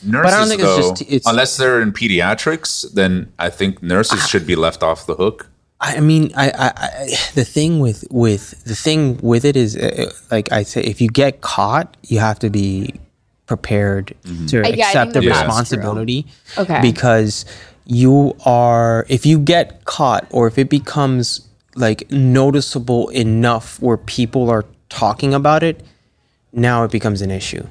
Nurses, 0.04 0.34
don't 0.36 0.48
think 0.48 0.62
it's 0.62 0.70
though, 0.70 0.90
just- 0.90 1.02
it's- 1.04 1.26
unless 1.28 1.58
they're 1.58 1.82
in 1.82 1.92
pediatrics, 1.92 2.92
then 2.94 3.32
I 3.40 3.50
think 3.50 3.82
nurses 3.84 4.28
should 4.28 4.46
be 4.48 4.56
left 4.56 4.82
off 4.84 5.06
the 5.06 5.16
hook. 5.16 5.48
I 5.80 6.00
mean, 6.00 6.32
I, 6.36 6.50
I, 6.50 6.68
I 6.76 7.16
the 7.36 7.46
thing 7.46 7.80
with 7.80 8.04
with 8.10 8.64
the 8.64 8.74
thing 8.76 9.18
with 9.22 9.46
it 9.46 9.56
is, 9.56 9.78
uh, 9.78 10.12
like 10.32 10.52
I 10.52 10.64
say, 10.64 10.82
if 10.82 11.00
you 11.02 11.08
get 11.08 11.42
caught, 11.42 11.96
you 12.08 12.18
have 12.18 12.40
to 12.40 12.50
be 12.50 12.96
prepared 13.48 14.14
to 14.48 14.62
I- 14.64 14.70
yeah, 14.70 14.88
accept 14.88 15.14
the 15.14 15.22
responsibility. 15.22 16.28
Okay. 16.58 16.80
Because 16.82 17.46
you 17.86 18.36
are, 18.46 19.06
if 19.10 19.26
you 19.26 19.40
get 19.40 19.86
caught, 19.86 20.28
or 20.30 20.48
if 20.48 20.58
it 20.58 20.70
becomes 20.70 21.42
like 21.76 22.10
noticeable 22.12 23.08
enough 23.10 23.82
where 23.82 23.98
people 23.98 24.50
are 24.50 24.66
talking 24.90 25.34
about 25.34 25.64
it, 25.64 25.84
now 26.52 26.84
it 26.84 26.92
becomes 26.92 27.22
an 27.22 27.32
issue, 27.32 27.66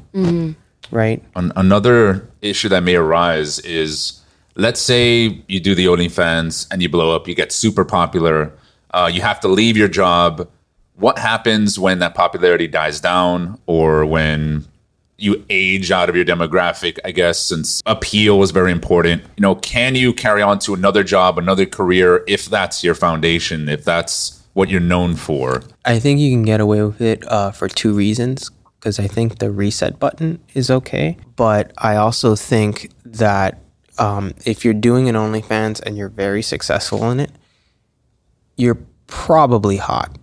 right? 0.91 1.23
An- 1.35 1.53
another 1.57 2.29
issue 2.41 2.69
that 2.71 2.83
may 2.83 2.95
arise 2.95 3.59
is 3.61 4.21
let's 4.55 4.81
say 4.81 5.43
you 5.49 5.61
do 5.61 5.75
the 5.75 5.87
OnlyFans 5.87 6.67
and 6.71 6.83
you 6.83 6.89
blow 6.89 7.15
up, 7.15 7.29
you 7.29 7.35
get 7.35 7.53
super 7.53 7.85
popular, 7.85 8.53
uh, 8.93 9.11
you 9.13 9.21
have 9.21 9.41
to 9.41 9.49
leave 9.49 9.77
your 9.77 9.89
job. 9.89 10.49
What 10.95 11.19
happens 11.19 11.79
when 11.79 11.99
that 11.99 12.15
popularity 12.15 12.69
dies 12.69 13.01
down 13.01 13.59
or 13.67 14.07
when 14.07 14.67
you 15.19 15.45
age 15.49 15.91
out 15.91 16.09
of 16.09 16.17
your 16.17 16.25
demographic, 16.25 16.99
I 17.05 17.11
guess, 17.11 17.39
since 17.41 17.83
appeal 17.87 18.43
is 18.43 18.51
very 18.51 18.71
important. 18.71 19.23
You 19.37 19.43
know, 19.43 19.55
can 19.55 19.95
you 19.95 20.13
carry 20.13 20.43
on 20.43 20.59
to 20.61 20.75
another 20.75 21.03
job, 21.03 21.39
another 21.39 21.67
career 21.67 22.23
if 22.27 22.47
that's 22.47 22.85
your 22.85 22.95
foundation, 22.95 23.69
if 23.69 23.85
that's 23.85 24.43
what 24.53 24.69
you're 24.69 24.81
known 24.81 25.17
for? 25.17 25.63
I 25.85 25.99
think 25.99 26.21
you 26.21 26.31
can 26.31 26.43
get 26.43 26.61
away 26.61 26.83
with 26.83 27.01
it 27.01 27.27
uh, 27.31 27.51
for 27.51 27.69
two 27.69 27.95
reasons. 27.95 28.51
Because 28.79 29.01
I 29.01 29.09
think 29.09 29.39
the 29.39 29.51
reset 29.51 29.99
button 29.99 30.39
is 30.55 30.71
okay, 30.71 31.17
but 31.35 31.73
I 31.79 31.97
also 31.97 32.37
think 32.37 32.91
that 33.05 33.59
um, 33.99 34.33
if 34.45 34.65
you're 34.65 34.75
doing 34.75 35.09
an 35.09 35.15
OnlyFans 35.15 35.81
and 35.83 35.97
you're 35.97 36.11
very 36.11 36.43
successful 36.43 37.11
in 37.11 37.19
it, 37.19 37.33
you're 38.57 38.79
probably 39.07 39.79
hot. 39.79 40.17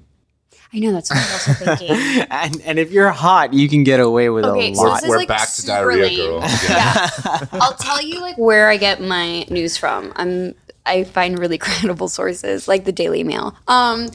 I 0.76 0.80
know 0.80 0.92
that's 0.92 1.10
what 1.12 1.20
I 1.20 1.22
was 1.22 1.48
also 1.48 1.76
thinking. 1.76 2.26
And 2.32 2.62
and 2.66 2.80
if 2.80 2.92
you're 2.92 3.12
hot, 3.12 3.54
you 3.54 3.70
can 3.70 3.84
get 3.84 4.00
away 4.00 4.30
with 4.30 4.44
Okay, 4.46 4.72
a 4.72 4.76
so 4.76 4.82
lot. 4.84 4.96
this 4.96 5.04
is 5.04 5.10
We're 5.10 5.18
like 5.18 5.28
back 5.28 5.48
to 5.50 5.62
super 5.62 5.68
diarrhea 5.74 6.04
lame. 6.08 6.18
girl. 6.18 6.40
Yeah. 6.68 7.10
I'll 7.54 7.76
tell 7.76 8.02
you 8.02 8.20
like 8.22 8.38
where 8.38 8.70
I 8.70 8.78
get 8.78 9.00
my 9.02 9.44
news 9.50 9.78
from. 9.78 10.12
I'm 10.16 10.56
I 10.86 11.04
find 11.04 11.38
really 11.38 11.58
credible 11.68 12.08
sources 12.10 12.68
like 12.68 12.86
the 12.86 12.92
Daily 12.92 13.24
Mail. 13.24 13.56
Um, 13.68 14.08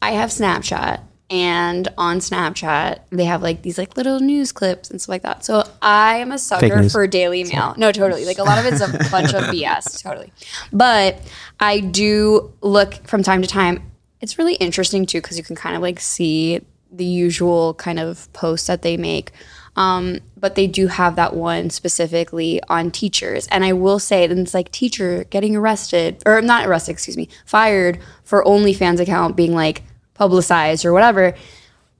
I 0.00 0.12
have 0.12 0.30
Snapchat, 0.30 1.00
and 1.28 1.88
on 1.98 2.18
Snapchat 2.20 3.00
they 3.10 3.24
have 3.24 3.42
like 3.42 3.62
these 3.62 3.76
like 3.76 3.96
little 3.96 4.20
news 4.20 4.52
clips 4.52 4.90
and 4.90 5.00
stuff 5.00 5.08
like 5.10 5.22
that. 5.22 5.44
So 5.44 5.64
I 5.82 6.18
am 6.18 6.30
a 6.30 6.38
sucker 6.38 6.88
for 6.88 7.06
Daily 7.08 7.42
Mail. 7.44 7.74
No, 7.76 7.90
totally. 7.90 8.24
Like 8.24 8.38
a 8.38 8.44
lot 8.44 8.58
of 8.58 8.66
it's 8.72 8.80
a 8.80 9.10
bunch 9.10 9.34
of 9.34 9.42
BS. 9.44 10.02
Totally, 10.04 10.32
but 10.72 11.20
I 11.58 11.80
do 11.80 12.52
look 12.60 12.94
from 13.08 13.24
time 13.24 13.42
to 13.42 13.48
time. 13.48 13.82
It's 14.26 14.38
really 14.38 14.56
interesting 14.56 15.06
too 15.06 15.20
because 15.20 15.38
you 15.38 15.44
can 15.44 15.54
kind 15.54 15.76
of 15.76 15.82
like 15.82 16.00
see 16.00 16.60
the 16.90 17.04
usual 17.04 17.74
kind 17.74 18.00
of 18.00 18.32
posts 18.32 18.66
that 18.66 18.82
they 18.82 18.96
make. 18.96 19.30
Um, 19.76 20.18
but 20.36 20.56
they 20.56 20.66
do 20.66 20.88
have 20.88 21.14
that 21.14 21.36
one 21.36 21.70
specifically 21.70 22.60
on 22.68 22.90
teachers. 22.90 23.46
And 23.52 23.64
I 23.64 23.72
will 23.72 24.00
say 24.00 24.26
that 24.26 24.36
it's 24.36 24.52
like 24.52 24.72
teacher 24.72 25.22
getting 25.30 25.54
arrested, 25.54 26.24
or 26.26 26.42
not 26.42 26.66
arrested, 26.66 26.90
excuse 26.90 27.16
me, 27.16 27.28
fired 27.44 28.00
for 28.24 28.42
OnlyFans 28.42 28.98
account 28.98 29.36
being 29.36 29.54
like 29.54 29.84
publicized 30.14 30.84
or 30.84 30.92
whatever. 30.92 31.32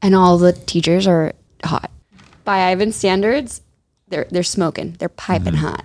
And 0.02 0.16
all 0.16 0.36
the 0.36 0.52
teachers 0.52 1.06
are 1.06 1.32
hot. 1.62 1.92
By 2.42 2.72
Ivan 2.72 2.90
standards, 2.90 3.60
they're 4.08 4.26
they're 4.32 4.42
smoking. 4.42 4.96
They're 4.98 5.08
piping 5.08 5.54
hot. 5.54 5.84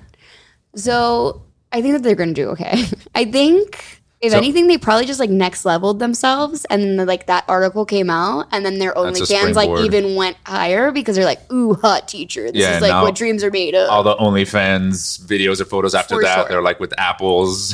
So 0.74 1.43
I 1.71 1.83
think 1.83 1.93
that 1.93 2.01
they're 2.01 2.15
gonna 2.15 2.33
do 2.33 2.50
okay. 2.50 2.86
I 3.13 3.25
think 3.25 4.00
if 4.21 4.31
So- 4.31 4.37
anything, 4.37 4.67
they 4.67 4.77
probably 4.77 5.05
just 5.05 5.19
like 5.19 5.29
next 5.31 5.65
leveled 5.65 5.97
themselves, 5.99 6.63
and 6.65 6.83
then 6.99 7.07
like 7.07 7.25
that 7.25 7.43
article 7.47 7.85
came 7.85 8.09
out, 8.09 8.47
and 8.51 8.63
then 8.65 8.77
their 8.77 8.93
That's 8.95 9.19
a 9.19 9.23
OnlyFans 9.23 9.55
like 9.55 9.69
even 9.83 10.15
went 10.15 10.37
higher 10.45 10.91
because 10.91 11.15
they're 11.15 11.25
like, 11.25 11.51
ooh, 11.51 11.73
hot 11.73 12.07
teacher. 12.07 12.51
This 12.51 12.61
Yeah, 12.61 12.75
is 12.75 12.81
like 12.81 12.91
now 12.91 13.01
what 13.03 13.15
dreams 13.15 13.43
are 13.43 13.49
made 13.49 13.73
of. 13.73 13.89
All 13.89 14.03
the 14.03 14.15
OnlyFans 14.15 15.19
videos 15.25 15.59
or 15.59 15.65
photos 15.65 15.95
after 15.95 16.15
For 16.15 16.21
that, 16.23 16.35
sure. 16.35 16.47
they're 16.49 16.61
like 16.61 16.79
with 16.79 16.93
apples. 16.99 17.73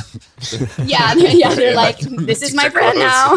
yeah, 0.84 1.14
they're, 1.14 1.30
yeah, 1.32 1.54
they're 1.54 1.74
like, 1.86 2.02
like, 2.02 2.26
this 2.26 2.42
is 2.42 2.54
my 2.54 2.64
teacher 2.64 2.72
friend 2.72 2.98
now, 2.98 3.34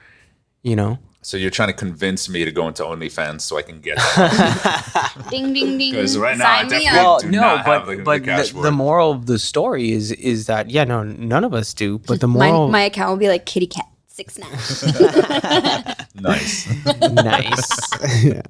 you 0.64 0.76
know 0.76 1.00
so 1.24 1.38
you're 1.38 1.52
trying 1.52 1.70
to 1.70 1.74
convince 1.74 2.28
me 2.30 2.44
to 2.46 2.52
go 2.52 2.68
into 2.68 2.84
OnlyFans 2.84 3.42
so 3.42 3.58
I 3.58 3.62
can 3.62 3.80
get 3.80 3.98
that. 3.98 5.14
ding 5.30 5.54
ding 5.54 5.78
ding. 5.78 5.94
'Cause 5.94 6.18
right 6.18 6.38
now 6.38 6.46
Sign 6.46 6.66
me 6.66 6.70
definitely- 6.86 6.88
up. 7.00 7.06
well, 7.06 7.20
do 7.20 7.30
no, 7.32 7.40
not 7.42 7.66
but 7.66 7.78
have 7.80 7.88
the- 7.88 7.96
the 7.98 8.04
but 8.04 8.24
cash 8.24 8.48
the, 8.50 8.54
for 8.56 8.62
the 8.64 8.72
moral 8.72 9.12
of 9.12 9.26
the 9.28 9.38
story 9.40 9.92
is 9.92 10.12
is 10.14 10.48
that 10.48 10.70
yeah, 10.70 10.84
no, 10.84 11.04
none 11.04 11.44
of 11.44 11.54
us 11.54 11.74
do. 11.74 12.00
But 12.00 12.20
the 12.22 12.28
moral, 12.28 12.70
my 12.70 12.82
account 12.82 13.10
will 13.12 13.18
be 13.18 13.28
like 13.30 13.46
kitty 13.46 13.68
cat 13.68 13.86
six 14.08 14.38
nine. 14.38 14.52
nice. 16.16 16.68
nice. 17.12 18.42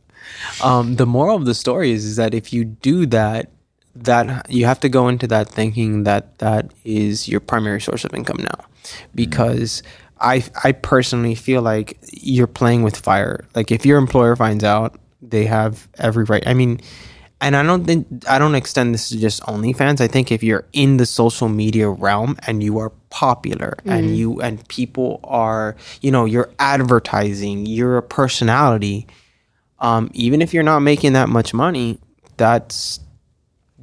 um, 0.63 0.95
the 0.95 1.05
moral 1.05 1.35
of 1.35 1.45
the 1.45 1.53
story 1.55 1.91
is, 1.91 2.05
is 2.05 2.15
that 2.15 2.33
if 2.33 2.51
you 2.53 2.63
do 2.65 3.05
that, 3.07 3.51
that 3.95 4.49
you 4.49 4.65
have 4.65 4.79
to 4.79 4.89
go 4.89 5.07
into 5.07 5.27
that 5.27 5.49
thinking 5.49 6.03
that 6.03 6.37
that 6.39 6.71
is 6.85 7.27
your 7.27 7.39
primary 7.39 7.81
source 7.81 8.05
of 8.05 8.13
income 8.13 8.37
now, 8.39 8.65
because 9.13 9.83
I 10.21 10.43
I 10.63 10.71
personally 10.71 11.35
feel 11.35 11.61
like 11.61 11.97
you're 12.11 12.47
playing 12.47 12.83
with 12.83 12.95
fire. 12.97 13.45
Like 13.55 13.71
if 13.71 13.85
your 13.85 13.97
employer 13.97 14.35
finds 14.35 14.63
out, 14.63 14.99
they 15.21 15.45
have 15.45 15.87
every 15.97 16.23
right. 16.25 16.45
I 16.45 16.53
mean. 16.53 16.79
And 17.43 17.55
I 17.55 17.63
don't 17.63 17.85
think 17.85 18.05
I 18.29 18.37
don't 18.37 18.53
extend 18.53 18.93
this 18.93 19.09
to 19.09 19.17
just 19.17 19.41
OnlyFans. 19.41 19.99
I 19.99 20.07
think 20.07 20.31
if 20.31 20.43
you're 20.43 20.67
in 20.73 20.97
the 20.97 21.07
social 21.07 21.49
media 21.49 21.89
realm 21.89 22.37
and 22.45 22.61
you 22.61 22.77
are 22.77 22.91
popular 23.09 23.79
and 23.83 24.15
you 24.15 24.39
and 24.41 24.67
people 24.67 25.19
are, 25.23 25.75
you 26.01 26.11
know, 26.11 26.25
you're 26.25 26.51
advertising, 26.59 27.65
you're 27.65 27.97
a 27.97 28.03
personality, 28.03 29.07
um, 29.79 30.11
even 30.13 30.43
if 30.43 30.53
you're 30.53 30.61
not 30.61 30.81
making 30.81 31.13
that 31.13 31.29
much 31.29 31.51
money, 31.51 31.99
that's 32.37 32.99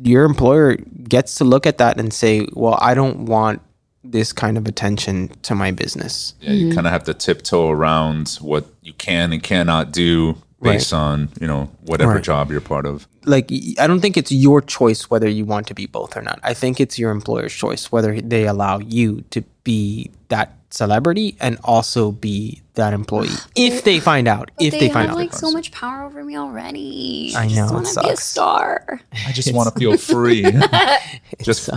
your 0.02 0.24
employer 0.24 0.76
gets 0.76 1.34
to 1.36 1.44
look 1.44 1.66
at 1.66 1.78
that 1.78 1.98
and 1.98 2.12
say, 2.12 2.46
well, 2.52 2.78
I 2.80 2.94
don't 2.94 3.26
want 3.26 3.60
this 4.10 4.32
kind 4.32 4.56
of 4.58 4.66
attention 4.66 5.28
to 5.42 5.54
my 5.54 5.70
business. 5.70 6.34
Yeah, 6.40 6.52
you 6.52 6.74
kind 6.74 6.86
of 6.86 6.92
have 6.92 7.04
to 7.04 7.14
tiptoe 7.14 7.68
around 7.70 8.38
what 8.40 8.66
you 8.82 8.92
can 8.94 9.32
and 9.32 9.42
cannot 9.42 9.92
do 9.92 10.36
based 10.60 10.92
on 10.92 11.28
you 11.40 11.46
know 11.46 11.70
whatever 11.84 12.14
Right. 12.14 12.22
job 12.24 12.50
you're 12.50 12.60
part 12.60 12.84
of. 12.86 13.06
Like, 13.24 13.50
I 13.78 13.86
don't 13.86 14.00
think 14.00 14.16
it's 14.16 14.32
your 14.32 14.60
choice 14.60 15.10
whether 15.10 15.28
you 15.28 15.44
want 15.44 15.66
to 15.68 15.74
be 15.74 15.86
both 15.86 16.16
or 16.16 16.22
not. 16.22 16.40
I 16.42 16.54
think 16.54 16.80
it's 16.80 16.98
your 16.98 17.10
employer's 17.10 17.52
choice 17.52 17.92
whether 17.92 18.20
they 18.20 18.46
allow 18.46 18.78
you 18.78 19.22
to 19.30 19.42
be 19.64 20.10
that 20.28 20.57
celebrity 20.70 21.36
and 21.40 21.58
also 21.64 22.12
be 22.12 22.62
that 22.74 22.92
employee 22.92 23.28
if 23.56 23.84
they 23.84 23.98
find 23.98 24.28
out. 24.28 24.50
if 24.60 24.72
they, 24.72 24.80
they, 24.80 24.88
find 24.88 25.08
have 25.08 25.16
out. 25.16 25.20
like 25.20 25.32
so 25.32 25.50
much 25.50 25.72
power 25.72 26.04
over 26.04 26.24
me 26.24 26.36
already. 26.36 27.32
I 27.36 27.46
know, 27.46 27.54
just 27.54 27.74
want 27.74 27.86
to 27.86 28.00
be 28.02 28.10
a 28.10 28.16
star. 28.16 29.00
I 29.26 29.32
just 29.32 29.52
want 29.52 29.72
to 29.72 29.78
feel 29.78 29.96
free. 29.96 30.46
just 31.42 31.68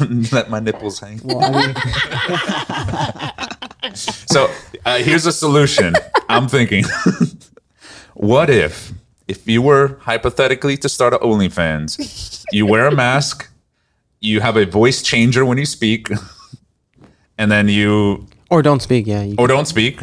let 0.32 0.50
my 0.50 0.60
nipples 0.60 0.98
hang. 1.00 1.18
so 3.94 4.50
uh, 4.84 4.98
here's 4.98 5.26
a 5.26 5.32
solution. 5.32 5.94
I'm 6.28 6.48
thinking, 6.48 6.84
what 8.14 8.50
if, 8.50 8.92
if 9.28 9.46
you 9.46 9.62
were 9.62 9.98
hypothetically 10.00 10.76
to 10.78 10.88
start 10.88 11.14
an 11.14 11.20
OnlyFans, 11.20 12.44
you 12.52 12.66
wear 12.66 12.86
a 12.88 12.94
mask, 12.94 13.48
you 14.20 14.40
have 14.40 14.56
a 14.56 14.66
voice 14.66 15.02
changer 15.02 15.44
when 15.44 15.58
you 15.58 15.66
speak, 15.66 16.08
and 17.38 17.50
then 17.52 17.68
you 17.68 18.26
or 18.50 18.62
don't 18.62 18.80
speak. 18.80 19.06
Yeah. 19.06 19.22
You 19.22 19.36
or 19.38 19.46
don't 19.46 19.66
speak, 19.66 20.00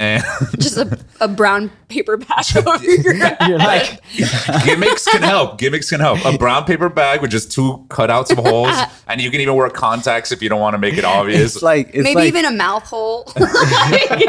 and 0.00 0.22
Just 0.58 0.76
a, 0.76 0.98
a 1.20 1.26
brown 1.26 1.70
paper 1.88 2.16
bag 2.16 2.44
over 2.66 2.84
your 2.84 3.14
you're 3.48 3.58
like, 3.58 4.00
gimmicks 4.64 5.06
can 5.06 5.22
help. 5.22 5.58
Gimmicks 5.58 5.90
can 5.90 6.00
help. 6.00 6.24
A 6.24 6.38
brown 6.38 6.64
paper 6.64 6.88
bag 6.88 7.20
with 7.20 7.30
just 7.30 7.50
two 7.50 7.84
cutouts 7.88 8.30
of 8.30 8.38
holes, 8.38 8.76
and 9.08 9.20
you 9.20 9.30
can 9.30 9.40
even 9.40 9.56
wear 9.56 9.68
contacts 9.70 10.30
if 10.30 10.40
you 10.40 10.48
don't 10.48 10.60
want 10.60 10.74
to 10.74 10.78
make 10.78 10.96
it 10.96 11.04
obvious. 11.04 11.56
it's 11.56 11.62
like, 11.62 11.88
it's 11.88 12.04
Maybe 12.04 12.14
like, 12.14 12.28
even 12.28 12.44
a 12.44 12.52
mouth 12.52 12.84
hole, 12.84 13.24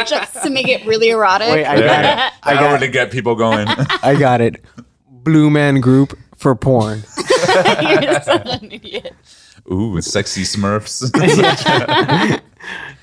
just 0.08 0.42
to 0.44 0.50
make 0.50 0.68
it 0.68 0.86
really 0.88 1.10
erotic. 1.10 1.50
Wait, 1.50 1.66
I 1.66 1.80
got 1.80 2.06
it. 2.06 2.34
I 2.44 2.54
got 2.56 2.74
really 2.74 2.92
get 2.92 3.12
people 3.12 3.36
going. 3.36 3.68
I 3.68 4.16
got 4.18 4.42
it. 4.42 4.64
Blue 5.08 5.50
Man 5.50 5.82
Group 5.82 6.18
for 6.36 6.56
porn. 6.56 7.04
You're 7.18 8.22
such 8.22 8.48
an 8.62 8.72
idiot. 8.72 9.14
Ooh, 9.72 10.02
sexy 10.02 10.44
Smurfs. 10.44 11.06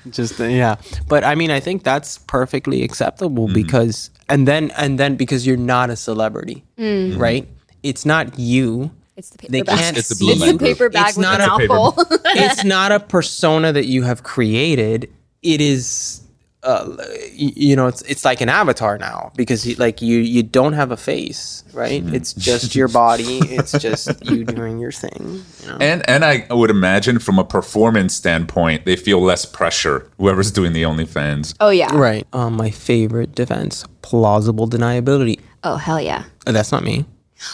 just 0.09 0.39
uh, 0.39 0.45
yeah. 0.45 0.75
But 1.07 1.23
i 1.23 1.35
mean 1.35 1.51
i 1.51 1.59
think 1.59 1.83
that's 1.83 2.17
perfectly 2.19 2.83
acceptable 2.83 3.45
mm-hmm. 3.45 3.53
because 3.53 4.09
and 4.29 4.47
then 4.47 4.71
and 4.71 4.99
then 4.99 5.15
because 5.15 5.45
you're 5.47 5.57
not 5.57 5.89
a 5.89 5.95
celebrity 5.95 6.63
mm. 6.77 7.11
mm-hmm. 7.11 7.19
right? 7.19 7.47
It's 7.83 8.05
not 8.05 8.37
you. 8.37 8.91
It's 9.15 9.29
the 9.29 9.37
paper 9.37 9.51
They 9.51 9.61
bag. 9.61 9.79
can't 9.79 9.97
It's 9.97 10.09
the 10.09 10.15
see 10.15 10.25
blue 10.25 10.33
It's 10.33 10.41
man 10.41 10.57
the 10.57 10.65
paper 10.65 10.89
bag 10.89 11.09
It's 11.09 11.17
with 11.17 11.23
not 11.25 11.39
the 11.39 11.65
a 11.65 11.67
mouth 11.67 11.95
it's 12.25 12.63
not 12.63 12.91
a 12.91 12.99
persona 12.99 13.71
that 13.73 13.85
you 13.85 14.03
have 14.03 14.23
created. 14.23 15.11
It 15.41 15.61
is 15.61 16.21
uh, 16.67 16.85
you 17.33 17.75
know 17.77 17.87
it's 17.87 18.01
it's 18.03 18.25
like 18.25 18.41
an 18.41 18.49
avatar 18.49 18.97
now 18.97 19.31
because 19.35 19.65
you, 19.65 19.75
like 19.75 20.01
you 20.01 20.17
you 20.19 20.43
don't 20.43 20.73
have 20.73 20.91
a 20.91 20.97
face 20.97 21.63
right 21.73 22.03
it's 22.17 22.33
just 22.33 22.75
your 22.75 22.87
body 23.03 23.37
it's 23.57 23.71
just 23.85 24.07
you 24.29 24.43
doing 24.43 24.77
your 24.77 24.91
thing 24.91 25.43
you 25.61 25.67
know 25.69 25.77
and 25.79 25.99
and 26.09 26.25
I 26.25 26.45
would 26.51 26.69
imagine 26.69 27.19
from 27.19 27.39
a 27.39 27.43
performance 27.45 28.13
standpoint, 28.13 28.83
they 28.85 28.95
feel 28.97 29.21
less 29.21 29.45
pressure. 29.45 30.09
Whoever's 30.17 30.51
doing 30.51 30.73
the 30.73 30.83
OnlyFans. 30.83 31.55
oh 31.59 31.69
yeah. 31.69 31.95
right 31.95 32.25
um 32.33 32.53
my 32.57 32.69
favorite 32.71 33.31
defense 33.33 33.85
plausible 34.01 34.67
deniability 34.67 35.39
Oh 35.63 35.77
hell 35.77 36.01
yeah. 36.01 36.23
Uh, 36.45 36.51
that's 36.51 36.71
not 36.71 36.83
me 36.83 37.05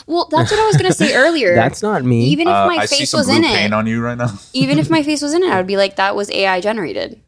Well, 0.08 0.28
that's 0.32 0.49
what 0.52 0.60
I 0.60 0.65
was 0.65 0.78
gonna 0.78 0.93
say 1.04 1.13
earlier. 1.23 1.54
that's 1.56 1.82
not 1.84 2.04
me 2.04 2.26
even 2.34 2.47
if 2.47 2.54
Uh, 2.54 2.67
my 2.67 2.78
I 2.84 2.86
see 2.86 2.97
face 2.99 3.12
some 3.12 3.19
was 3.19 3.28
blue 3.28 3.38
in 3.38 3.43
paint 3.43 3.73
it. 3.73 3.73
on 3.73 3.86
you 3.86 4.02
right 4.02 4.17
now. 4.17 4.32
even 4.54 4.80
if 4.80 4.89
my 4.89 5.04
face 5.10 5.21
was 5.21 5.34
in 5.34 5.43
it, 5.43 5.52
I 5.52 5.58
would 5.58 5.67
be 5.67 5.78
like, 5.78 5.97
that 5.97 6.15
was 6.15 6.32
AI 6.32 6.60
generated. 6.62 7.19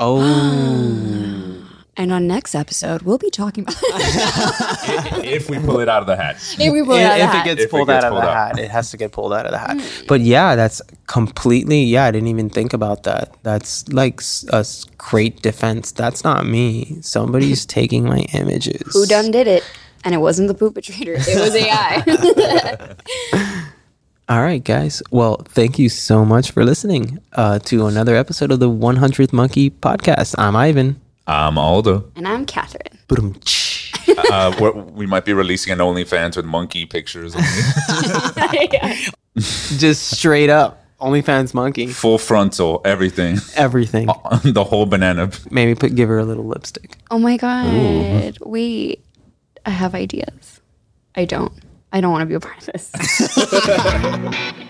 Oh 0.00 1.56
And 1.96 2.12
on 2.12 2.26
next 2.26 2.54
episode, 2.54 3.02
we'll 3.02 3.18
be 3.18 3.28
talking 3.30 3.64
about 3.64 3.76
if 5.24 5.50
we 5.50 5.58
pull 5.58 5.80
it 5.80 5.88
out 5.88 6.00
of 6.00 6.06
the 6.06 6.16
hat. 6.16 6.36
if 6.58 6.72
we 6.72 6.82
pull 6.82 6.94
it 6.94 7.02
if, 7.02 7.10
out 7.10 7.12
of 7.12 7.18
the 7.18 7.24
if 7.24 7.30
it 7.30 7.36
hat. 7.36 7.44
gets 7.44 7.60
If 7.60 7.66
it 7.66 7.70
pulled 7.70 7.88
gets 7.88 8.04
out 8.04 8.12
of 8.12 8.12
pulled 8.14 8.24
the 8.24 8.28
out. 8.30 8.56
hat, 8.56 8.58
it 8.64 8.70
has 8.70 8.90
to 8.92 8.96
get 8.96 9.12
pulled 9.12 9.32
out 9.34 9.44
of 9.44 9.52
the 9.52 9.58
hat. 9.58 9.76
Mm. 9.76 10.06
But 10.06 10.20
yeah, 10.22 10.56
that's 10.56 10.80
completely. 11.06 11.82
Yeah, 11.84 12.04
I 12.06 12.10
didn't 12.10 12.28
even 12.28 12.48
think 12.48 12.72
about 12.72 13.02
that. 13.04 13.34
That's 13.42 13.86
like 13.92 14.20
s- 14.20 14.46
a 14.52 14.56
s- 14.64 14.86
great 14.96 15.42
defense. 15.42 15.92
That's 15.92 16.24
not 16.24 16.46
me. 16.46 16.96
Somebody's 17.02 17.66
taking 17.78 18.04
my 18.04 18.20
images. 18.32 18.82
Who 18.94 19.04
done 19.06 19.30
did 19.30 19.46
it? 19.46 19.62
And 20.04 20.14
it 20.14 20.18
wasn't 20.18 20.48
the 20.48 20.54
perpetrator. 20.54 21.14
It 21.18 21.38
was 21.38 21.54
AI. 21.54 22.96
All 24.30 24.42
right, 24.42 24.62
guys. 24.62 25.02
Well, 25.10 25.38
thank 25.44 25.76
you 25.76 25.88
so 25.88 26.24
much 26.24 26.52
for 26.52 26.64
listening 26.64 27.18
uh, 27.32 27.58
to 27.64 27.88
another 27.88 28.14
episode 28.14 28.52
of 28.52 28.60
the 28.60 28.70
100th 28.70 29.32
Monkey 29.32 29.70
Podcast. 29.70 30.36
I'm 30.38 30.54
Ivan. 30.54 31.00
I'm 31.26 31.58
Aldo. 31.58 32.08
and 32.14 32.28
I'm 32.28 32.46
Catherine. 32.46 32.96
Ba-dum-tsh. 33.08 33.92
Uh, 34.30 34.54
we're, 34.60 34.70
we 34.70 35.04
might 35.04 35.24
be 35.24 35.32
releasing 35.32 35.72
an 35.72 35.80
OnlyFans 35.80 36.36
with 36.36 36.44
monkey 36.44 36.86
pictures. 36.86 37.34
Just 39.36 40.16
straight 40.16 40.48
up, 40.48 40.84
OnlyFans 41.00 41.52
monkey, 41.52 41.88
full 41.88 42.18
frontal, 42.18 42.82
everything, 42.84 43.38
everything. 43.56 44.06
the 44.44 44.62
whole 44.62 44.86
banana. 44.86 45.32
Maybe 45.50 45.74
put 45.74 45.96
give 45.96 46.08
her 46.08 46.20
a 46.20 46.24
little 46.24 46.46
lipstick. 46.46 46.98
Oh 47.10 47.18
my 47.18 47.36
god. 47.36 48.38
Wait. 48.42 49.04
I 49.66 49.70
have 49.70 49.96
ideas. 49.96 50.60
I 51.16 51.24
don't. 51.24 51.52
I 51.92 52.00
don't 52.00 52.12
want 52.12 52.22
to 52.22 52.26
be 52.26 52.34
a 52.34 52.40
part 52.40 52.58
of 52.58 52.66
this. 52.66 52.90